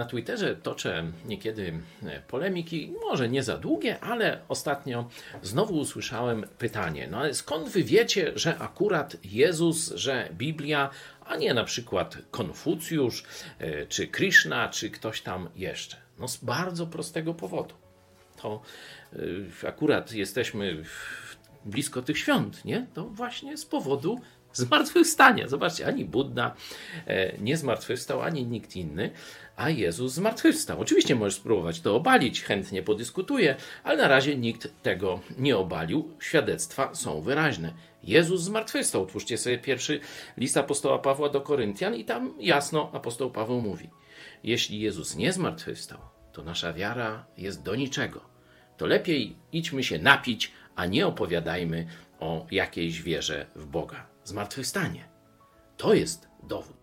[0.00, 5.08] Na Twitterze toczę niekiedy e, polemiki, może nie za długie, ale ostatnio
[5.42, 10.90] znowu usłyszałem pytanie: No ale skąd wy wiecie, że akurat Jezus, że Biblia,
[11.26, 13.24] a nie na przykład Konfucjusz,
[13.58, 15.96] e, czy Krishna, czy ktoś tam jeszcze?
[16.18, 17.74] No z bardzo prostego powodu.
[18.42, 18.62] To
[19.62, 20.82] e, akurat jesteśmy
[21.64, 22.86] blisko tych świąt, nie?
[22.94, 24.20] To właśnie z powodu
[24.52, 25.48] zmartwychwstania.
[25.48, 26.54] Zobaczcie, ani Buddha
[27.06, 29.10] e, nie zmartwychwstał, ani nikt inny,
[29.56, 30.80] a Jezus zmartwychwstał.
[30.80, 36.10] Oczywiście możesz spróbować to obalić, chętnie podyskutuję, ale na razie nikt tego nie obalił.
[36.20, 37.72] Świadectwa są wyraźne.
[38.04, 39.02] Jezus zmartwychwstał.
[39.02, 40.00] Otwórzcie sobie pierwszy
[40.36, 43.90] list apostoła Pawła do Koryntian i tam jasno apostoł Paweł mówi:
[44.44, 45.98] Jeśli Jezus nie zmartwychwstał,
[46.32, 48.30] to nasza wiara jest do niczego.
[48.76, 51.86] To lepiej idźmy się napić, a nie opowiadajmy
[52.20, 54.06] o jakiejś wierze w Boga.
[54.24, 55.08] Zmartwychwstanie.
[55.76, 56.79] To jest dowód.